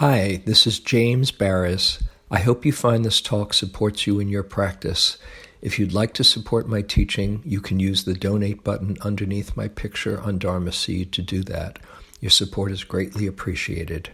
Hi, 0.00 0.40
this 0.46 0.66
is 0.66 0.80
James 0.80 1.30
Baraz. 1.30 2.02
I 2.30 2.38
hope 2.38 2.64
you 2.64 2.72
find 2.72 3.04
this 3.04 3.20
talk 3.20 3.52
supports 3.52 4.06
you 4.06 4.18
in 4.18 4.30
your 4.30 4.42
practice. 4.42 5.18
If 5.60 5.78
you'd 5.78 5.92
like 5.92 6.14
to 6.14 6.24
support 6.24 6.66
my 6.66 6.80
teaching, 6.80 7.42
you 7.44 7.60
can 7.60 7.78
use 7.78 8.04
the 8.04 8.14
donate 8.14 8.64
button 8.64 8.96
underneath 9.02 9.58
my 9.58 9.68
picture 9.68 10.18
on 10.18 10.38
Dharma 10.38 10.72
Seed 10.72 11.12
to 11.12 11.20
do 11.20 11.42
that. 11.42 11.80
Your 12.18 12.30
support 12.30 12.72
is 12.72 12.82
greatly 12.82 13.26
appreciated. 13.26 14.08